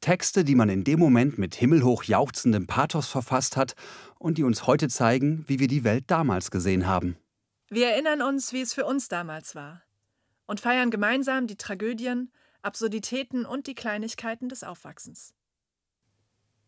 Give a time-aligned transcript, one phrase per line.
[0.00, 3.74] Texte, die man in dem Moment mit himmelhoch jauchzendem Pathos verfasst hat
[4.18, 7.16] und die uns heute zeigen, wie wir die Welt damals gesehen haben.
[7.68, 9.82] Wir erinnern uns, wie es für uns damals war
[10.46, 15.34] und feiern gemeinsam die Tragödien, Absurditäten und die Kleinigkeiten des Aufwachsens.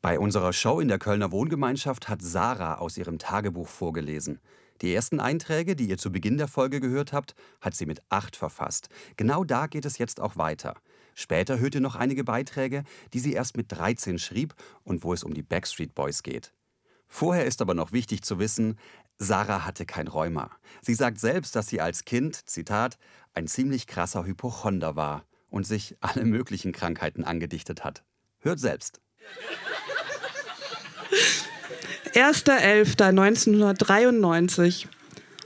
[0.01, 4.41] Bei unserer Show in der Kölner Wohngemeinschaft hat Sarah aus ihrem Tagebuch vorgelesen.
[4.81, 8.37] Die ersten Einträge, die ihr zu Beginn der Folge gehört habt, hat sie mit acht
[8.37, 8.91] verfasst.
[9.17, 10.75] Genau da geht es jetzt auch weiter.
[11.21, 15.25] Später hört ihr noch einige Beiträge, die sie erst mit 13 schrieb und wo es
[15.25, 16.53] um die Backstreet Boys geht.
[17.09, 18.79] Vorher ist aber noch wichtig zu wissen,
[19.17, 20.53] Sarah hatte kein Rheuma.
[20.81, 22.99] Sie sagt selbst, dass sie als Kind, Zitat,
[23.35, 28.05] ein ziemlich krasser Hypochonder war und sich alle möglichen Krankheiten angedichtet hat.
[28.39, 29.01] Hört selbst.
[32.15, 34.87] 1.11.1993.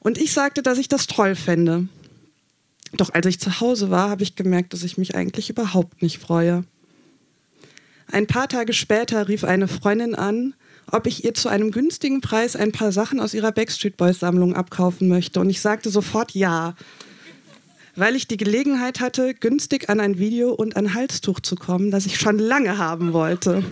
[0.00, 1.88] Und ich sagte, dass ich das toll fände.
[2.92, 6.18] Doch als ich zu Hause war, habe ich gemerkt, dass ich mich eigentlich überhaupt nicht
[6.18, 6.64] freue.
[8.10, 10.54] Ein paar Tage später rief eine Freundin an,
[10.90, 14.54] ob ich ihr zu einem günstigen Preis ein paar Sachen aus ihrer Backstreet Boys Sammlung
[14.54, 15.40] abkaufen möchte.
[15.40, 16.74] Und ich sagte sofort ja,
[17.96, 22.06] weil ich die Gelegenheit hatte, günstig an ein Video und ein Halstuch zu kommen, das
[22.06, 23.64] ich schon lange haben wollte.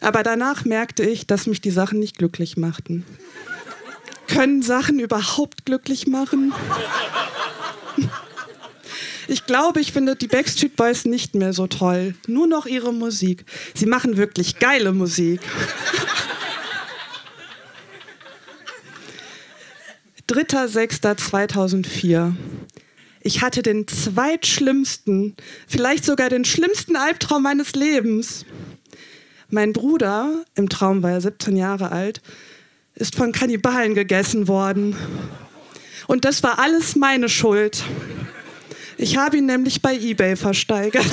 [0.00, 3.04] Aber danach merkte ich, dass mich die Sachen nicht glücklich machten.
[4.28, 6.54] Können Sachen überhaupt glücklich machen?
[9.32, 12.14] Ich glaube, ich finde die Backstreet Boys nicht mehr so toll.
[12.26, 13.46] Nur noch ihre Musik.
[13.74, 15.40] Sie machen wirklich geile Musik.
[20.26, 22.36] Dritter, sechster 2004.
[23.22, 25.34] Ich hatte den zweitschlimmsten,
[25.66, 28.44] vielleicht sogar den schlimmsten Albtraum meines Lebens.
[29.48, 32.20] Mein Bruder, im Traum war er 17 Jahre alt,
[32.96, 34.94] ist von Kannibalen gegessen worden.
[36.06, 37.82] Und das war alles meine Schuld.
[39.02, 41.04] Ich habe ihn nämlich bei eBay versteigert.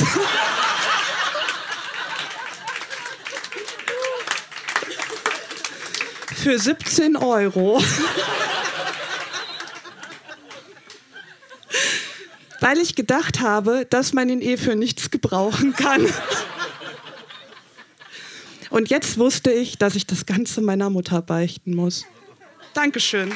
[6.36, 7.82] Für 17 Euro.
[12.60, 16.06] Weil ich gedacht habe, dass man ihn eh für nichts gebrauchen kann.
[18.70, 22.06] Und jetzt wusste ich, dass ich das Ganze meiner Mutter beichten muss.
[22.76, 23.34] Dankeschön.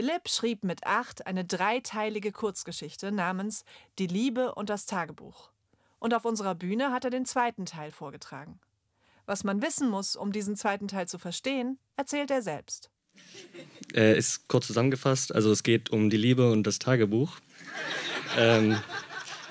[0.00, 3.66] Philipp schrieb mit acht eine dreiteilige Kurzgeschichte namens
[3.98, 5.50] Die Liebe und das Tagebuch.
[5.98, 8.58] Und auf unserer Bühne hat er den zweiten Teil vorgetragen.
[9.26, 12.88] Was man wissen muss, um diesen zweiten Teil zu verstehen, erzählt er selbst.
[13.92, 17.36] Äh, ist kurz zusammengefasst, also es geht um die Liebe und das Tagebuch.
[18.38, 18.80] ähm,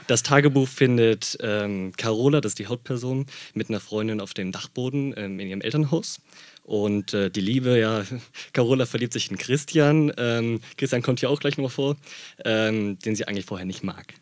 [0.10, 5.14] das Tagebuch findet ähm, Carola, das ist die Hauptperson, mit einer Freundin auf dem Dachboden
[5.16, 6.20] ähm, in ihrem Elternhaus.
[6.64, 8.04] Und äh, die Liebe, ja,
[8.54, 10.12] Carola verliebt sich in Christian.
[10.18, 11.96] Ähm, Christian kommt hier auch gleich noch vor,
[12.44, 14.14] ähm, den sie eigentlich vorher nicht mag.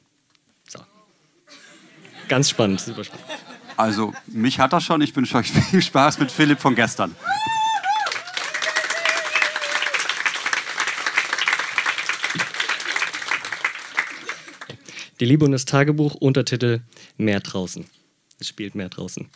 [0.67, 0.79] So.
[2.27, 3.25] Ganz spannend, super spannend.
[3.77, 5.01] Also, mich hat er schon.
[5.01, 7.15] Ich wünsche euch viel Spaß mit Philipp von gestern.
[15.19, 16.81] Die Liebe und das Tagebuch, Untertitel
[17.17, 17.85] Mehr draußen.
[18.39, 19.27] Es spielt mehr draußen.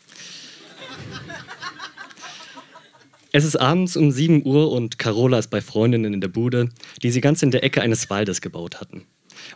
[3.32, 6.70] Es ist abends um 7 Uhr und Carola ist bei Freundinnen in der Bude,
[7.02, 9.06] die sie ganz in der Ecke eines Waldes gebaut hatten.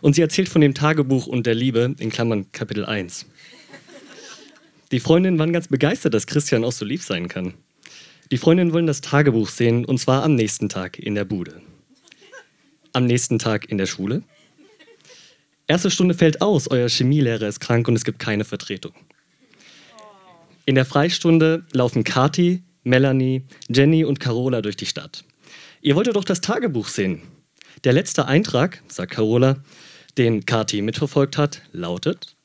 [0.02, 3.26] Und sie erzählt von dem Tagebuch und der Liebe, in Klammern Kapitel 1.
[4.90, 7.54] Die Freundinnen waren ganz begeistert, dass Christian auch so lieb sein kann.
[8.32, 11.62] Die Freundinnen wollen das Tagebuch sehen, und zwar am nächsten Tag in der Bude.
[12.92, 14.24] Am nächsten Tag in der Schule.
[15.68, 18.94] Erste Stunde fällt aus, euer Chemielehrer ist krank und es gibt keine Vertretung.
[20.64, 25.24] In der Freistunde laufen Kati, Melanie, Jenny und Carola durch die Stadt.
[25.80, 27.22] Ihr wolltet doch das Tagebuch sehen.
[27.84, 29.62] Der letzte Eintrag, sagt Carola,
[30.18, 32.36] den Kati mitverfolgt hat, lautet: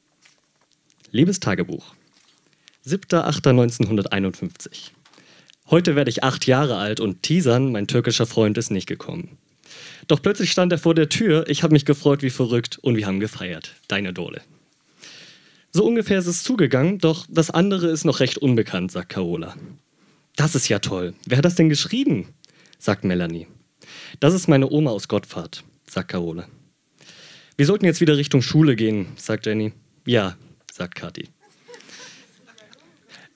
[1.11, 1.93] Liebes Tagebuch,
[2.85, 4.91] 7.8.1951.
[5.69, 9.37] Heute werde ich acht Jahre alt und Tisan, mein türkischer Freund, ist nicht gekommen.
[10.07, 13.05] Doch plötzlich stand er vor der Tür, ich habe mich gefreut wie verrückt und wir
[13.05, 13.75] haben gefeiert.
[13.87, 14.41] Deine Dole.
[15.71, 19.55] So ungefähr ist es zugegangen, doch das andere ist noch recht unbekannt, sagt Carola.
[20.35, 21.13] Das ist ja toll.
[21.25, 22.27] Wer hat das denn geschrieben?
[22.77, 23.47] sagt Melanie.
[24.19, 26.47] Das ist meine Oma aus Gottfahrt, sagt Carole.
[27.57, 29.71] Wir sollten jetzt wieder Richtung Schule gehen, sagt Jenny.
[30.05, 30.35] Ja,
[30.71, 31.29] sagt Kathi.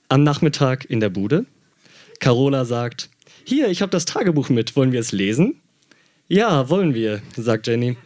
[0.08, 1.46] Am Nachmittag in der Bude.
[2.18, 3.10] Carola sagt,
[3.44, 5.60] hier, ich habe das Tagebuch mit, wollen wir es lesen?
[6.28, 7.96] Ja, wollen wir, sagt Jenny.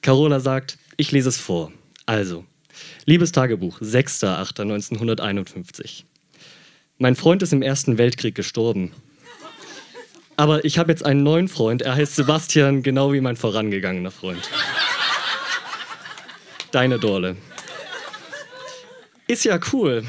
[0.00, 1.72] Carola sagt, ich lese es vor.
[2.06, 2.44] Also,
[3.04, 6.04] liebes Tagebuch, 6.8.1951.
[6.98, 8.92] Mein Freund ist im Ersten Weltkrieg gestorben.
[10.36, 11.82] Aber ich habe jetzt einen neuen Freund.
[11.82, 14.48] Er heißt Sebastian, genau wie mein vorangegangener Freund.
[16.70, 17.34] Deine Dorle.
[19.26, 20.04] Ist ja cool.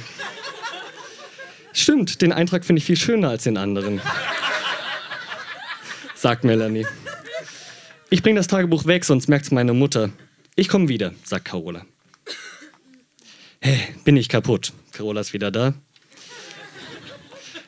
[1.74, 4.02] Stimmt, den Eintrag finde ich viel schöner als den anderen.
[6.13, 6.85] Sagt Melanie.
[8.14, 10.12] Ich bringe das Tagebuch weg, sonst merkt's meine Mutter.
[10.56, 11.84] Ich komme wieder, sagt Carola.
[13.60, 14.72] Hey, bin ich kaputt?
[14.92, 15.74] Carola ist wieder da.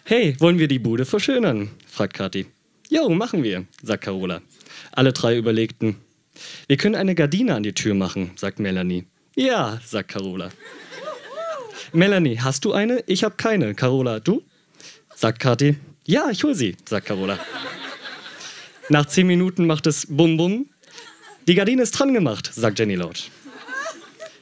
[0.03, 1.71] Hey, wollen wir die Bude verschönern?
[1.87, 2.45] fragt Kathi.
[2.91, 4.43] Jo, machen wir, sagt Carola.
[4.91, 5.95] Alle drei überlegten.
[6.67, 9.05] Wir können eine Gardine an die Tür machen, sagt Melanie.
[9.35, 10.51] Ja, sagt Carola.
[11.91, 13.03] Melanie, hast du eine?
[13.07, 13.73] Ich habe keine.
[13.73, 14.43] Carola, du?
[15.15, 15.77] sagt Kathi.
[16.05, 17.39] Ja, ich hol sie, sagt Carola.
[18.89, 20.69] Nach zehn Minuten macht es Bum Bum.
[21.47, 23.29] Die Gardine ist dran gemacht, sagt Jenny laut.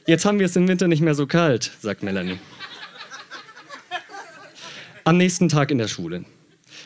[0.06, 2.40] Jetzt haben wir es im Winter nicht mehr so kalt, sagt Melanie.
[5.06, 6.26] Am nächsten Tag in der Schule.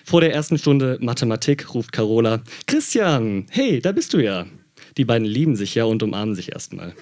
[0.06, 4.46] Vor der ersten Stunde Mathematik ruft Carola: Christian, hey, da bist du ja.
[4.98, 6.94] Die beiden lieben sich ja und umarmen sich erstmal.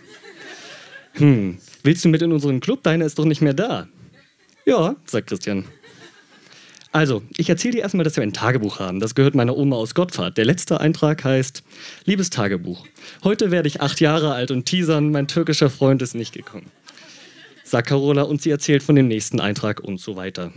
[1.13, 2.83] Hm, willst du mit in unseren Club?
[2.83, 3.87] Deine ist doch nicht mehr da.
[4.65, 5.65] Ja, sagt Christian.
[6.95, 9.01] Also, ich erzähle dir erstmal, dass wir ein Tagebuch haben.
[9.01, 10.37] Das gehört meiner Oma aus Gottfahrt.
[10.37, 11.61] Der letzte Eintrag heißt:
[12.05, 12.87] Liebes Tagebuch,
[13.21, 16.71] heute werde ich acht Jahre alt und teasern, mein türkischer Freund ist nicht gekommen.
[17.65, 20.53] Sagt Carola und sie erzählt von dem nächsten Eintrag und so weiter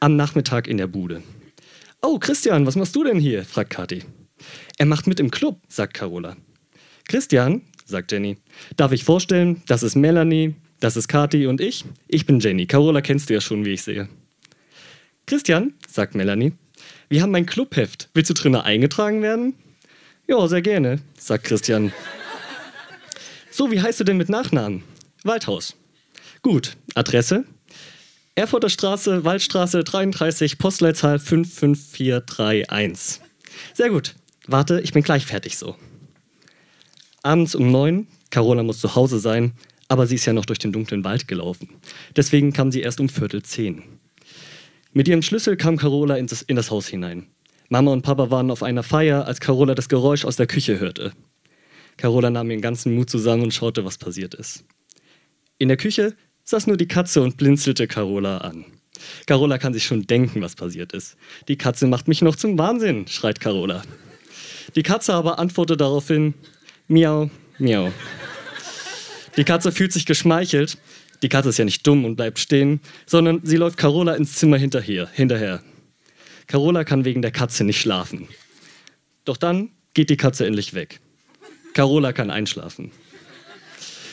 [0.00, 1.22] am Nachmittag in der Bude.
[2.02, 3.44] Oh, Christian, was machst du denn hier?
[3.44, 4.02] fragt Kathi.
[4.78, 6.36] Er macht mit im Club, sagt Carola.
[7.06, 8.38] Christian, sagt Jenny,
[8.76, 11.84] darf ich vorstellen, das ist Melanie, das ist Kathi und ich.
[12.08, 12.66] Ich bin Jenny.
[12.66, 14.08] Carola kennst du ja schon, wie ich sehe.
[15.26, 16.52] Christian, sagt Melanie,
[17.08, 18.10] wir haben ein Clubheft.
[18.12, 19.54] Willst du drinnen eingetragen werden?
[20.26, 21.92] Ja, sehr gerne, sagt Christian.
[23.50, 24.82] So, wie heißt du denn mit Nachnamen?
[25.22, 25.76] Waldhaus.
[26.42, 27.44] Gut, Adresse?
[28.34, 33.20] Erfurter Straße, Waldstraße 33, Postleitzahl 55431.
[33.74, 34.14] Sehr gut.
[34.46, 35.76] Warte, ich bin gleich fertig so.
[37.22, 39.52] Abends um neun, Carola muss zu Hause sein,
[39.88, 41.68] aber sie ist ja noch durch den dunklen Wald gelaufen.
[42.16, 43.84] Deswegen kam sie erst um Viertel zehn.
[44.96, 47.26] Mit ihrem Schlüssel kam Carola in das, in das Haus hinein.
[47.68, 51.12] Mama und Papa waren auf einer Feier, als Carola das Geräusch aus der Küche hörte.
[51.96, 54.64] Carola nahm ihren ganzen Mut zusammen und schaute, was passiert ist.
[55.58, 58.66] In der Küche saß nur die Katze und blinzelte Carola an.
[59.26, 61.16] Carola kann sich schon denken, was passiert ist.
[61.48, 63.82] Die Katze macht mich noch zum Wahnsinn, schreit Carola.
[64.76, 66.34] Die Katze aber antwortet daraufhin,
[66.86, 67.90] miau, miau.
[69.36, 70.78] Die Katze fühlt sich geschmeichelt.
[71.22, 74.58] Die Katze ist ja nicht dumm und bleibt stehen, sondern sie läuft Carola ins Zimmer
[74.58, 75.08] hinterher.
[75.12, 75.62] hinterher.
[76.46, 78.28] Carola kann wegen der Katze nicht schlafen.
[79.24, 81.00] Doch dann geht die Katze endlich weg.
[81.72, 82.90] Carola kann einschlafen.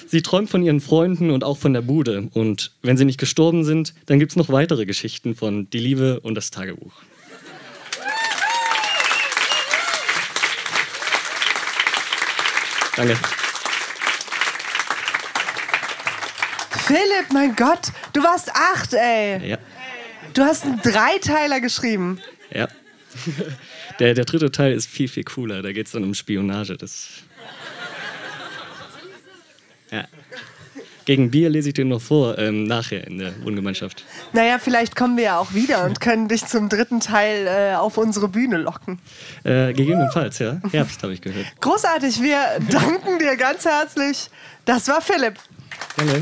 [0.08, 2.30] Sie träumt von ihren Freunden und auch von der Bude.
[2.34, 6.20] Und wenn sie nicht gestorben sind, dann gibt es noch weitere Geschichten von Die Liebe
[6.20, 6.94] und das Tagebuch.
[12.98, 13.18] Danke.
[16.72, 19.50] Philipp, mein Gott, du warst acht, ey.
[19.50, 19.58] Ja.
[20.34, 22.20] Du hast einen Dreiteiler geschrieben.
[22.54, 22.68] Ja.
[24.00, 25.62] Der, der dritte Teil ist viel, viel cooler.
[25.62, 26.78] Da geht es dann um Spionage.
[26.78, 27.10] Das
[29.92, 30.06] ja.
[31.06, 34.06] Gegen Bier lese ich dir noch vor, ähm, nachher in der Wohngemeinschaft.
[34.34, 37.98] Naja, vielleicht kommen wir ja auch wieder und können dich zum dritten Teil äh, auf
[37.98, 39.00] unsere Bühne locken.
[39.44, 40.62] Äh, gegebenenfalls, ja.
[40.72, 41.48] Herbst habe ich gehört.
[41.60, 42.38] Großartig, wir
[42.70, 44.30] danken dir ganz herzlich.
[44.66, 45.36] Das war Philipp.
[45.98, 46.22] Danke.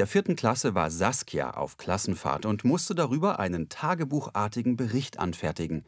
[0.00, 5.84] Der vierten Klasse war Saskia auf Klassenfahrt und musste darüber einen tagebuchartigen Bericht anfertigen.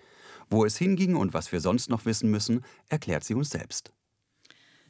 [0.50, 3.90] Wo es hinging und was wir sonst noch wissen müssen, erklärt sie uns selbst.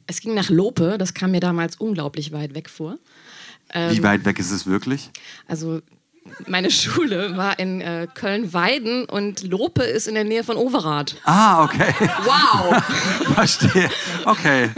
[0.07, 2.97] Es ging nach Lope, das kam mir damals unglaublich weit weg vor.
[3.73, 5.09] Wie weit weg ist es wirklich?
[5.47, 5.79] Also
[6.47, 11.15] meine Schule war in äh, Köln-Weiden und Lope ist in der Nähe von Overath.
[11.25, 11.93] Ah, okay.
[12.23, 12.83] Wow!
[13.35, 13.89] Verstehe.
[14.25, 14.69] Okay.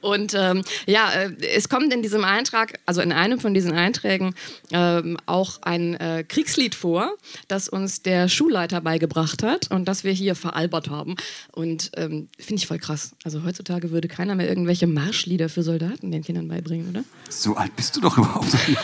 [0.00, 4.34] Und ähm, ja, äh, es kommt in diesem Eintrag, also in einem von diesen Einträgen,
[4.70, 7.12] ähm, auch ein äh, Kriegslied vor,
[7.48, 11.16] das uns der Schulleiter beigebracht hat und das wir hier veralbert haben.
[11.52, 13.14] Und ähm, finde ich voll krass.
[13.24, 17.04] Also heutzutage würde keiner mehr irgendwelche Marschlieder für Soldaten den Kindern beibringen, oder?
[17.28, 18.78] So alt bist du doch überhaupt nicht.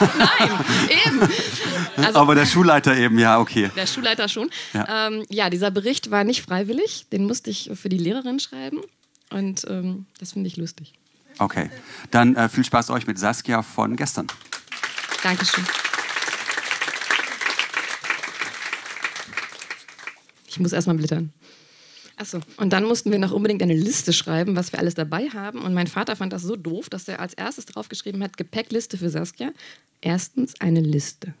[0.00, 0.50] Nein,
[1.06, 1.28] eben.
[1.96, 3.70] Also, Aber der Schulleiter eben, ja, okay.
[3.76, 4.50] Der Schulleiter schon.
[4.72, 4.80] Ja.
[4.80, 5.06] Ja.
[5.08, 7.06] Ähm, ja, dieser Bericht war nicht freiwillig.
[7.12, 8.80] Den musste ich für die Lehrerin schreiben.
[9.30, 10.92] Und ähm, das finde ich lustig.
[11.38, 11.70] Okay.
[12.10, 14.26] Dann äh, viel Spaß euch mit Saskia von gestern.
[15.22, 15.64] Dankeschön.
[20.46, 21.32] Ich muss erstmal blittern.
[22.16, 25.62] Achso, und dann mussten wir noch unbedingt eine Liste schreiben, was wir alles dabei haben.
[25.62, 29.08] Und mein Vater fand das so doof, dass er als erstes draufgeschrieben hat: Gepäckliste für
[29.08, 29.52] Saskia.
[30.00, 31.34] Erstens eine Liste.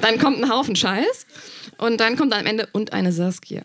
[0.00, 1.26] dann kommt ein Haufen Scheiß.
[1.78, 3.62] Und dann kommt am Ende und eine Saskia.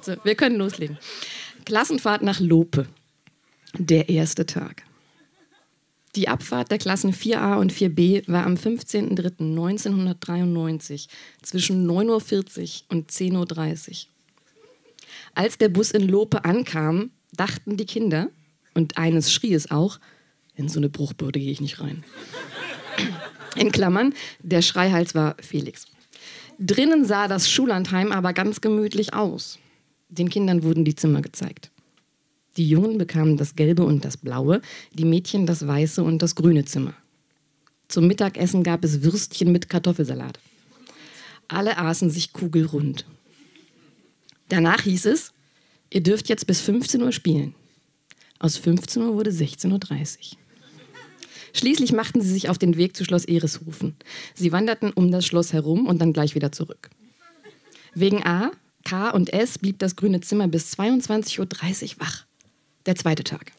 [0.00, 0.98] So, wir können loslegen.
[1.64, 2.86] Klassenfahrt nach Lope.
[3.76, 4.84] Der erste Tag.
[6.14, 11.08] Die Abfahrt der Klassen 4a und 4b war am 15.03.1993
[11.42, 12.14] zwischen 9.40 Uhr
[12.90, 13.96] und 10.30 Uhr.
[15.34, 18.30] Als der Bus in Lope ankam, dachten die Kinder,
[18.74, 19.98] und eines schrie es auch,
[20.56, 22.04] in so eine Bruchbude gehe ich nicht rein.
[23.56, 25.86] In Klammern, der Schreihals war Felix.
[26.58, 29.58] Drinnen sah das Schullandheim aber ganz gemütlich aus.
[30.08, 31.70] Den Kindern wurden die Zimmer gezeigt.
[32.56, 34.60] Die Jungen bekamen das gelbe und das blaue,
[34.92, 36.94] die Mädchen das weiße und das grüne Zimmer.
[37.88, 40.38] Zum Mittagessen gab es Würstchen mit Kartoffelsalat.
[41.48, 43.06] Alle aßen sich kugelrund.
[44.48, 45.32] Danach hieß es,
[45.90, 47.54] ihr dürft jetzt bis 15 Uhr spielen.
[48.38, 50.38] Aus 15 Uhr wurde 16.30 Uhr.
[51.52, 53.96] Schließlich machten sie sich auf den Weg zu Schloss Ereshofen.
[54.34, 56.90] Sie wanderten um das Schloss herum und dann gleich wieder zurück.
[57.94, 58.50] Wegen A,
[58.84, 62.26] K und S blieb das grüne Zimmer bis 22.30 Uhr wach.
[62.86, 63.52] Der zweite Tag.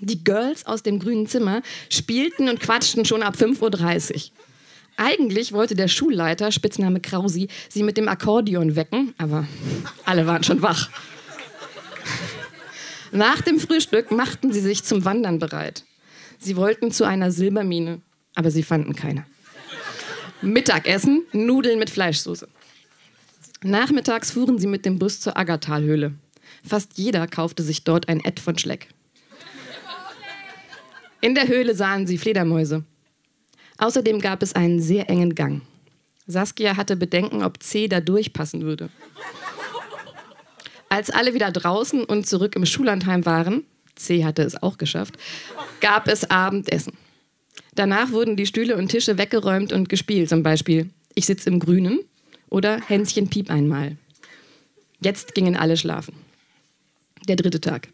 [0.00, 4.20] Die Girls aus dem grünen Zimmer spielten und quatschten schon ab 5.30 Uhr.
[4.96, 9.46] Eigentlich wollte der Schulleiter, Spitzname Krausi, sie mit dem Akkordeon wecken, aber
[10.04, 10.88] alle waren schon wach.
[13.14, 15.84] Nach dem Frühstück machten sie sich zum Wandern bereit.
[16.40, 18.00] Sie wollten zu einer Silbermine,
[18.34, 19.24] aber sie fanden keine.
[20.42, 22.48] Mittagessen, Nudeln mit Fleischsoße.
[23.62, 26.14] Nachmittags fuhren sie mit dem Bus zur Aggertalhöhle.
[26.66, 28.88] Fast jeder kaufte sich dort ein Ed von Schleck.
[31.20, 32.82] In der Höhle sahen sie Fledermäuse.
[33.78, 35.62] Außerdem gab es einen sehr engen Gang.
[36.26, 38.90] Saskia hatte Bedenken, ob C da durchpassen würde.
[40.94, 43.64] Als alle wieder draußen und zurück im Schullandheim waren,
[43.96, 45.16] C hatte es auch geschafft,
[45.80, 46.92] gab es Abendessen.
[47.74, 51.98] Danach wurden die Stühle und Tische weggeräumt und gespielt, zum Beispiel Ich sitze im Grünen
[52.48, 53.96] oder Hänschen piep einmal.
[55.00, 56.14] Jetzt gingen alle schlafen.
[57.26, 57.88] Der dritte Tag.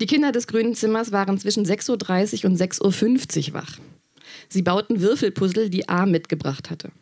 [0.00, 3.76] Die Kinder des grünen Zimmers waren zwischen 6.30 Uhr und 6.50 Uhr wach.
[4.48, 6.92] Sie bauten Würfelpuzzle, die A mitgebracht hatte.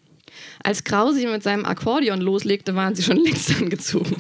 [0.65, 4.17] Als Krausi mit seinem Akkordeon loslegte, waren sie schon längst angezogen.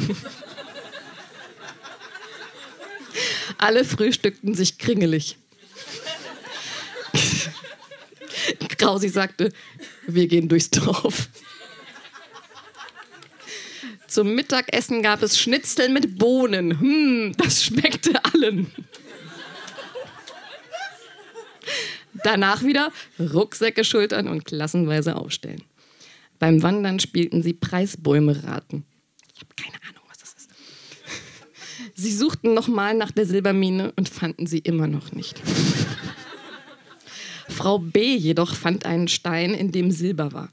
[3.59, 5.37] Alle frühstückten sich kringelig.
[8.79, 9.53] Krausi sagte,
[10.07, 11.29] wir gehen durchs Dorf.
[14.09, 16.81] Zum Mittagessen gab es Schnitzel mit Bohnen.
[16.81, 18.73] Hm, das schmeckte allen.
[22.25, 25.62] Danach wieder Rucksäcke schultern und klassenweise aufstellen.
[26.39, 28.85] Beim Wandern spielten sie Preisbäume raten.
[29.35, 30.00] Ich habe keine Ahnung.
[32.00, 35.38] Sie suchten nochmal nach der Silbermine und fanden sie immer noch nicht.
[37.50, 40.49] Frau B jedoch fand einen Stein, in dem Silber war.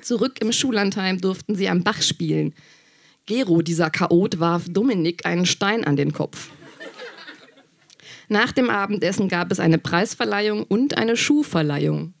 [0.00, 2.54] Zurück im Schullandheim durften sie am Bach spielen.
[3.26, 6.50] Gero, dieser Chaot, warf Dominik einen Stein an den Kopf.
[8.28, 12.14] Nach dem Abendessen gab es eine Preisverleihung und eine Schuhverleihung.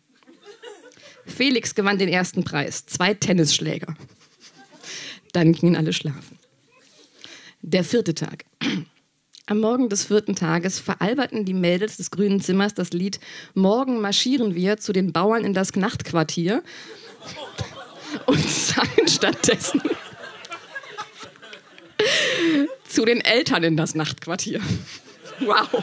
[1.24, 3.96] Felix gewann den ersten Preis, zwei Tennisschläger.
[5.32, 6.36] Dann gingen alle schlafen.
[7.66, 8.44] Der vierte Tag.
[9.46, 13.20] Am Morgen des vierten Tages veralberten die Mädels des grünen Zimmers das Lied
[13.54, 16.62] Morgen marschieren wir zu den Bauern in das Nachtquartier
[18.26, 19.80] und sangen stattdessen
[22.86, 24.60] zu den Eltern in das Nachtquartier.
[25.40, 25.82] Wow.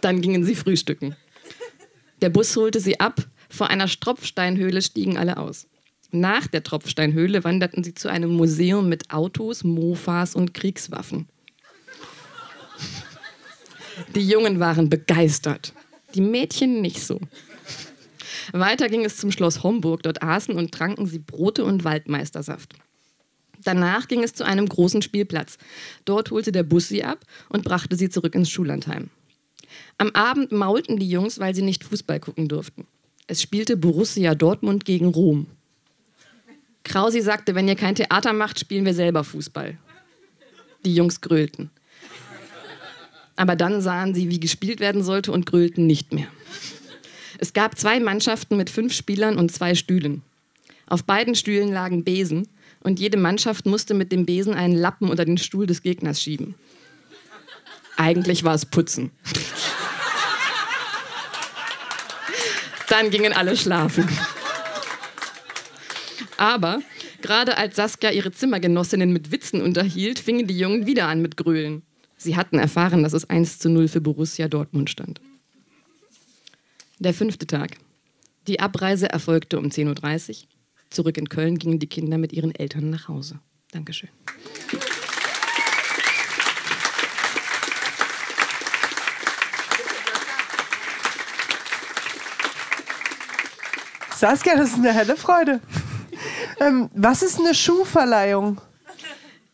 [0.00, 1.14] Dann gingen sie frühstücken.
[2.22, 3.20] Der Bus holte sie ab.
[3.50, 5.66] Vor einer Tropfsteinhöhle stiegen alle aus.
[6.20, 11.28] Nach der Tropfsteinhöhle wanderten sie zu einem Museum mit Autos, Mofas und Kriegswaffen.
[14.14, 15.74] Die Jungen waren begeistert,
[16.14, 17.20] die Mädchen nicht so.
[18.52, 20.02] Weiter ging es zum Schloss Homburg.
[20.02, 22.74] Dort aßen und tranken sie Brote und Waldmeistersaft.
[23.64, 25.58] Danach ging es zu einem großen Spielplatz.
[26.04, 29.10] Dort holte der Bus sie ab und brachte sie zurück ins Schullandheim.
[29.98, 32.86] Am Abend maulten die Jungs, weil sie nicht Fußball gucken durften.
[33.26, 35.48] Es spielte Borussia Dortmund gegen Rom.
[36.86, 39.76] Krausi sagte, wenn ihr kein Theater macht, spielen wir selber Fußball.
[40.84, 41.70] Die Jungs grölten.
[43.34, 46.28] Aber dann sahen sie, wie gespielt werden sollte und grölten nicht mehr.
[47.38, 50.22] Es gab zwei Mannschaften mit fünf Spielern und zwei Stühlen.
[50.86, 52.46] Auf beiden Stühlen lagen Besen
[52.80, 56.54] und jede Mannschaft musste mit dem Besen einen Lappen unter den Stuhl des Gegners schieben.
[57.96, 59.10] Eigentlich war es Putzen.
[62.88, 64.08] Dann gingen alle schlafen.
[66.36, 66.82] Aber
[67.22, 71.82] gerade als Saskia ihre Zimmergenossinnen mit Witzen unterhielt, fingen die Jungen wieder an mit Grölen.
[72.16, 75.20] Sie hatten erfahren, dass es 1 zu 0 für Borussia Dortmund stand.
[76.98, 77.76] Der fünfte Tag.
[78.46, 80.48] Die Abreise erfolgte um 10.30 Uhr.
[80.90, 83.40] Zurück in Köln gingen die Kinder mit ihren Eltern nach Hause.
[83.72, 84.08] Dankeschön.
[94.16, 95.60] Saskia, das ist eine helle Freude.
[96.60, 98.60] Ähm, was ist eine Schuhverleihung?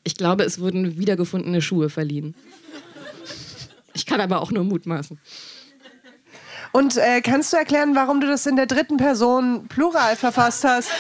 [0.05, 2.35] Ich glaube, es wurden wiedergefundene Schuhe verliehen.
[3.95, 5.21] Ich kann aber auch nur mutmaßen.
[6.73, 10.91] Und äh, kannst du erklären, warum du das in der dritten Person Plural verfasst hast?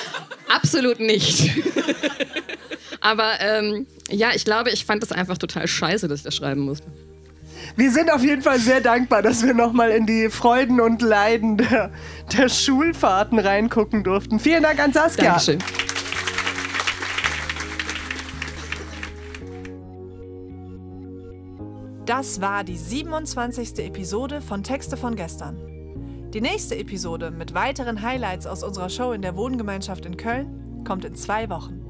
[0.54, 1.50] Absolut nicht.
[3.00, 6.61] aber ähm, ja, ich glaube, ich fand das einfach total scheiße, dass ich das schreiben
[6.61, 6.87] musste.
[7.77, 11.57] Wir sind auf jeden Fall sehr dankbar, dass wir nochmal in die Freuden und Leiden
[11.57, 11.90] der,
[12.37, 14.38] der Schulfahrten reingucken durften.
[14.38, 15.31] Vielen Dank an Saskia.
[15.31, 15.59] Dankeschön.
[22.07, 23.79] Das war die 27.
[23.79, 25.57] Episode von Texte von gestern.
[26.35, 31.05] Die nächste Episode mit weiteren Highlights aus unserer Show in der Wohngemeinschaft in Köln kommt
[31.05, 31.82] in zwei Wochen.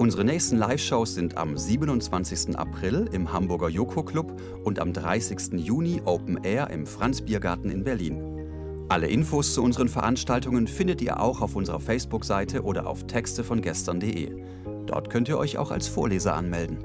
[0.00, 2.56] Unsere nächsten Live-Shows sind am 27.
[2.56, 4.32] April im Hamburger Joko Club
[4.64, 5.60] und am 30.
[5.60, 8.86] Juni Open Air im Franz Biergarten in Berlin.
[8.88, 14.42] Alle Infos zu unseren Veranstaltungen findet ihr auch auf unserer Facebook-Seite oder auf textevongestern.de.
[14.86, 16.78] Dort könnt ihr euch auch als Vorleser anmelden.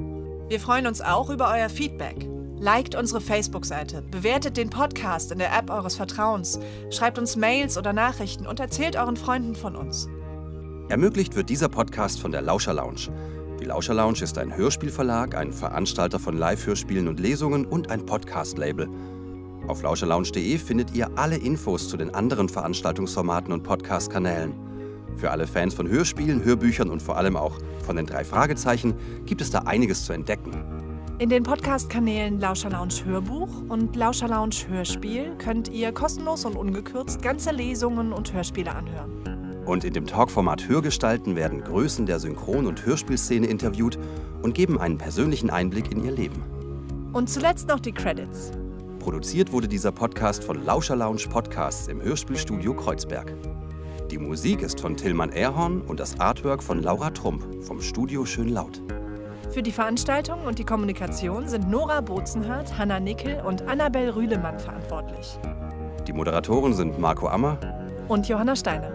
[0.50, 2.28] Wir freuen uns auch über euer Feedback.
[2.60, 7.94] Liked unsere Facebook-Seite, bewertet den Podcast in der App eures Vertrauens, schreibt uns Mails oder
[7.94, 10.10] Nachrichten und erzählt euren Freunden von uns.
[10.88, 13.10] Ermöglicht wird dieser Podcast von der Lauscher Lounge.
[13.60, 18.88] Die Lauscher Lounge ist ein Hörspielverlag, ein Veranstalter von Live-Hörspielen und Lesungen und ein Podcast-Label.
[19.68, 24.54] Auf lauscherlounge.de findet ihr alle Infos zu den anderen Veranstaltungsformaten und Podcast-Kanälen.
[25.18, 28.94] Für alle Fans von Hörspielen, Hörbüchern und vor allem auch von den drei Fragezeichen
[29.26, 30.52] gibt es da einiges zu entdecken.
[31.18, 37.24] In den Podcast-Kanälen Lauscher Lounge Hörbuch und Lauscher Lounge Hörspiel könnt ihr kostenlos und ungekürzt
[37.24, 39.35] ganze Lesungen und Hörspiele anhören.
[39.66, 43.98] Und in dem Talkformat Hörgestalten werden Größen der Synchron- und Hörspielszene interviewt
[44.44, 46.44] und geben einen persönlichen Einblick in ihr Leben.
[47.14, 48.52] Und zuletzt noch die Credits.
[49.00, 53.34] Produziert wurde dieser Podcast von Lauscher Lounge Podcasts im Hörspielstudio Kreuzberg.
[54.12, 58.50] Die Musik ist von Tillmann Erhorn und das Artwork von Laura Trump vom Studio Schön
[58.50, 58.82] Laut.
[59.52, 65.40] Für die Veranstaltung und die Kommunikation sind Nora Bozenhardt, Hanna Nickel und Annabel Rühlemann verantwortlich.
[66.08, 67.58] Die Moderatoren sind Marco Ammer
[68.08, 68.95] Und Johanna Steiner.